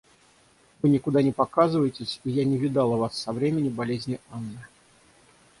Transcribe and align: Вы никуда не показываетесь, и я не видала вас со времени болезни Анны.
Вы 0.81 0.89
никуда 0.89 1.21
не 1.21 1.31
показываетесь, 1.31 2.21
и 2.23 2.31
я 2.31 2.43
не 2.43 2.57
видала 2.57 2.95
вас 2.97 3.15
со 3.15 3.31
времени 3.31 3.69
болезни 3.69 4.19
Анны. 4.31 4.65